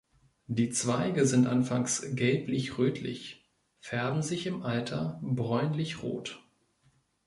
Die 0.47 0.71
Zweige 0.71 1.27
sind 1.27 1.45
anfangs 1.45 2.15
gelblich-rötlich, 2.15 3.47
färben 3.81 4.23
sich 4.23 4.47
im 4.47 4.63
Alter 4.63 5.19
bräunlich-rot. 5.21 6.41